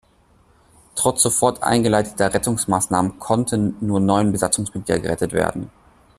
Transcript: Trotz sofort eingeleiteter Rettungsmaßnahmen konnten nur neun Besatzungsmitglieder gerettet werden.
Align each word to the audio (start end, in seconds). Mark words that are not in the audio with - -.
Trotz 0.95 1.21
sofort 1.21 1.61
eingeleiteter 1.61 2.33
Rettungsmaßnahmen 2.33 3.19
konnten 3.19 3.75
nur 3.81 3.99
neun 3.99 4.31
Besatzungsmitglieder 4.31 4.99
gerettet 4.99 5.31
werden. 5.31 5.69